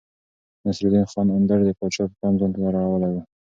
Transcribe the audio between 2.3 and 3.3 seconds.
ځانته رااړولی و.